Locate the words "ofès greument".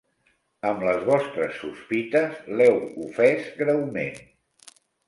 3.07-4.23